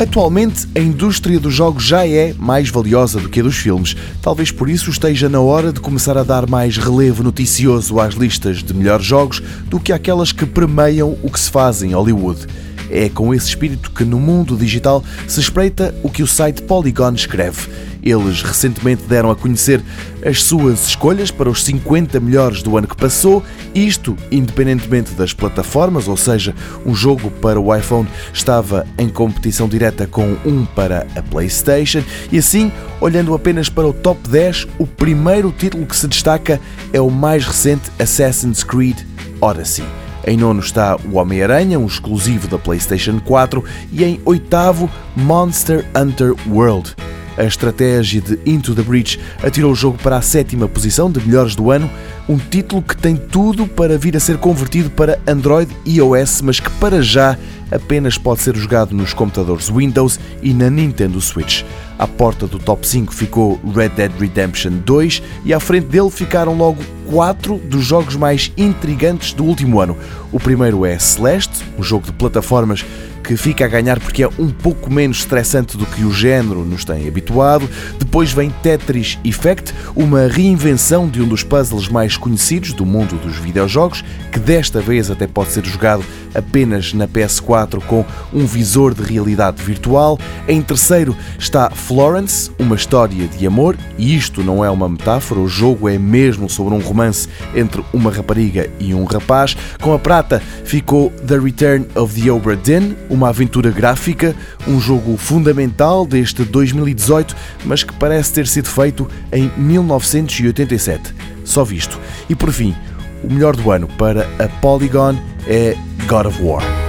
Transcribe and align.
Atualmente, 0.00 0.68
a 0.76 0.78
indústria 0.78 1.40
dos 1.40 1.52
jogos 1.52 1.82
já 1.82 2.06
é 2.06 2.32
mais 2.38 2.70
valiosa 2.70 3.18
do 3.18 3.28
que 3.28 3.40
a 3.40 3.42
dos 3.42 3.56
filmes. 3.56 3.96
Talvez 4.22 4.52
por 4.52 4.68
isso 4.68 4.90
esteja 4.90 5.28
na 5.28 5.40
hora 5.40 5.72
de 5.72 5.80
começar 5.80 6.16
a 6.16 6.22
dar 6.22 6.48
mais 6.48 6.76
relevo 6.76 7.24
noticioso 7.24 7.98
às 7.98 8.14
listas 8.14 8.62
de 8.62 8.72
melhores 8.72 9.04
jogos 9.04 9.42
do 9.64 9.80
que 9.80 9.92
aquelas 9.92 10.30
que 10.30 10.46
premiam 10.46 11.18
o 11.20 11.28
que 11.28 11.40
se 11.40 11.50
faz 11.50 11.82
em 11.82 11.94
Hollywood. 11.94 12.46
É 12.90 13.08
com 13.08 13.34
esse 13.34 13.48
espírito 13.48 13.90
que 13.90 14.04
no 14.04 14.18
mundo 14.18 14.56
digital 14.56 15.04
se 15.26 15.40
espreita 15.40 15.94
o 16.02 16.10
que 16.10 16.22
o 16.22 16.26
site 16.26 16.62
Polygon 16.62 17.12
escreve. 17.12 17.68
Eles 18.02 18.42
recentemente 18.42 19.02
deram 19.04 19.30
a 19.30 19.36
conhecer 19.36 19.82
as 20.24 20.42
suas 20.42 20.86
escolhas 20.86 21.30
para 21.30 21.50
os 21.50 21.64
50 21.64 22.18
melhores 22.20 22.62
do 22.62 22.76
ano 22.76 22.86
que 22.86 22.96
passou, 22.96 23.42
isto 23.74 24.16
independentemente 24.30 25.12
das 25.12 25.32
plataformas, 25.32 26.08
ou 26.08 26.16
seja, 26.16 26.54
um 26.86 26.94
jogo 26.94 27.30
para 27.30 27.60
o 27.60 27.74
iPhone 27.74 28.08
estava 28.32 28.86
em 28.96 29.08
competição 29.08 29.68
direta 29.68 30.06
com 30.06 30.36
um 30.44 30.64
para 30.64 31.06
a 31.14 31.22
PlayStation, 31.22 32.02
e 32.30 32.38
assim, 32.38 32.72
olhando 33.00 33.34
apenas 33.34 33.68
para 33.68 33.86
o 33.86 33.92
top 33.92 34.28
10, 34.28 34.68
o 34.78 34.86
primeiro 34.86 35.52
título 35.52 35.86
que 35.86 35.96
se 35.96 36.08
destaca 36.08 36.60
é 36.92 37.00
o 37.00 37.10
mais 37.10 37.44
recente 37.44 37.90
Assassin's 37.98 38.62
Creed 38.62 38.98
Odyssey. 39.40 40.07
Em 40.28 40.36
nono 40.36 40.60
está 40.60 40.94
o 41.10 41.16
Homem-Aranha, 41.16 41.78
um 41.78 41.86
exclusivo 41.86 42.48
da 42.48 42.58
PlayStation 42.58 43.18
4, 43.18 43.64
e 43.90 44.04
em 44.04 44.20
oitavo, 44.26 44.90
Monster 45.16 45.86
Hunter 45.96 46.34
World. 46.46 46.94
A 47.38 47.44
estratégia 47.44 48.20
de 48.20 48.36
Into 48.44 48.74
the 48.74 48.82
Breach 48.82 49.20
atirou 49.40 49.70
o 49.70 49.74
jogo 49.74 49.96
para 50.02 50.16
a 50.16 50.22
sétima 50.22 50.66
posição 50.66 51.08
de 51.08 51.20
melhores 51.20 51.54
do 51.54 51.70
ano, 51.70 51.88
um 52.28 52.36
título 52.36 52.82
que 52.82 52.96
tem 52.96 53.16
tudo 53.16 53.64
para 53.64 53.96
vir 53.96 54.16
a 54.16 54.20
ser 54.20 54.38
convertido 54.38 54.90
para 54.90 55.20
Android 55.24 55.70
e 55.86 55.98
iOS, 55.98 56.42
mas 56.42 56.58
que 56.58 56.68
para 56.72 57.00
já 57.00 57.38
apenas 57.70 58.18
pode 58.18 58.40
ser 58.40 58.56
jogado 58.56 58.92
nos 58.92 59.14
computadores 59.14 59.68
Windows 59.68 60.18
e 60.42 60.52
na 60.52 60.68
Nintendo 60.68 61.20
Switch. 61.20 61.62
À 61.96 62.08
porta 62.08 62.46
do 62.46 62.58
top 62.58 62.86
5 62.86 63.14
ficou 63.14 63.60
Red 63.74 63.90
Dead 63.90 64.12
Redemption 64.18 64.72
2 64.84 65.22
e 65.44 65.54
à 65.54 65.60
frente 65.60 65.86
dele 65.86 66.10
ficaram 66.10 66.56
logo 66.56 66.82
quatro 67.06 67.56
dos 67.56 67.84
jogos 67.84 68.16
mais 68.16 68.52
intrigantes 68.56 69.32
do 69.32 69.44
último 69.44 69.80
ano. 69.80 69.96
O 70.32 70.40
primeiro 70.40 70.84
é 70.84 70.98
Celeste, 70.98 71.64
um 71.78 71.82
jogo 71.82 72.06
de 72.06 72.12
plataformas 72.12 72.84
que 73.28 73.36
fica 73.36 73.66
a 73.66 73.68
ganhar 73.68 74.00
porque 74.00 74.22
é 74.22 74.28
um 74.38 74.48
pouco 74.48 74.90
menos 74.90 75.18
estressante 75.18 75.76
do 75.76 75.84
que 75.84 76.02
o 76.02 76.10
género 76.10 76.64
nos 76.64 76.82
tem 76.82 77.06
habituado. 77.06 77.68
Depois 77.98 78.32
vem 78.32 78.48
Tetris 78.48 79.18
Effect, 79.22 79.74
uma 79.94 80.26
reinvenção 80.26 81.06
de 81.06 81.20
um 81.20 81.28
dos 81.28 81.42
puzzles 81.42 81.88
mais 81.88 82.16
conhecidos 82.16 82.72
do 82.72 82.86
mundo 82.86 83.16
dos 83.16 83.36
videojogos, 83.36 84.02
que 84.32 84.38
desta 84.38 84.80
vez 84.80 85.10
até 85.10 85.26
pode 85.26 85.52
ser 85.52 85.62
jogado 85.66 86.02
apenas 86.34 86.92
na 86.92 87.06
PS4 87.06 87.80
com 87.84 88.04
um 88.32 88.46
visor 88.46 88.94
de 88.94 89.02
realidade 89.02 89.62
virtual. 89.62 90.18
Em 90.46 90.60
terceiro 90.62 91.16
está 91.38 91.70
Florence, 91.70 92.50
uma 92.58 92.76
história 92.76 93.26
de 93.26 93.46
amor, 93.46 93.76
e 93.96 94.16
isto 94.16 94.42
não 94.42 94.64
é 94.64 94.70
uma 94.70 94.88
metáfora, 94.88 95.40
o 95.40 95.48
jogo 95.48 95.88
é 95.88 95.98
mesmo 95.98 96.48
sobre 96.48 96.74
um 96.74 96.80
romance 96.80 97.28
entre 97.54 97.82
uma 97.92 98.10
rapariga 98.10 98.70
e 98.78 98.94
um 98.94 99.04
rapaz. 99.04 99.56
Com 99.80 99.92
a 99.92 99.98
prata 99.98 100.42
ficou 100.64 101.10
The 101.26 101.38
Return 101.38 101.86
of 101.94 102.20
the 102.20 102.30
Obra 102.30 102.56
Dinn, 102.56 102.94
uma 103.08 103.28
aventura 103.28 103.70
gráfica, 103.70 104.34
um 104.66 104.80
jogo 104.80 105.16
fundamental 105.16 106.06
deste 106.06 106.44
2018, 106.44 107.34
mas 107.64 107.82
que 107.82 107.92
parece 107.94 108.32
ter 108.32 108.46
sido 108.46 108.68
feito 108.68 109.08
em 109.32 109.50
1987. 109.56 111.14
Só 111.44 111.64
visto. 111.64 111.98
E 112.28 112.34
por 112.34 112.52
fim, 112.52 112.74
o 113.22 113.32
melhor 113.32 113.56
do 113.56 113.70
ano 113.70 113.88
para 113.98 114.28
a 114.38 114.48
Polygon 114.60 115.16
é 115.46 115.76
God 116.08 116.24
of 116.24 116.40
War. 116.40 116.87